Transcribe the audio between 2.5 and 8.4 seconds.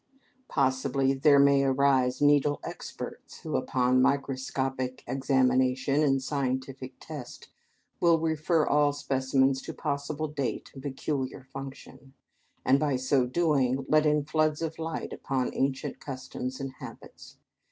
experts who, upon microscopic examination and scientific test, will